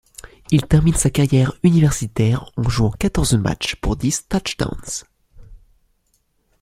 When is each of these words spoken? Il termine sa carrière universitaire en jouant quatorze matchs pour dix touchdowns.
Il 0.49 0.65
termine 0.65 0.95
sa 0.95 1.11
carrière 1.11 1.53
universitaire 1.61 2.49
en 2.57 2.67
jouant 2.67 2.89
quatorze 2.89 3.35
matchs 3.35 3.75
pour 3.75 3.95
dix 3.97 4.27
touchdowns. 4.27 4.89